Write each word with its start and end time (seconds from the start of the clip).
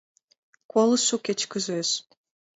Колышо 0.71 1.15
кечкыжеш: 1.25 1.89